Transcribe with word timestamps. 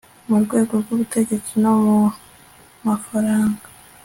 mu 0.29 0.37
rwego 0.43 0.73
rw 0.81 0.89
ubutegetsi 0.95 1.53
no 1.63 1.71
mu 1.83 1.99
mafaranga 2.87 3.63